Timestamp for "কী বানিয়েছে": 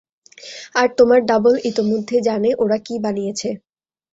2.85-3.49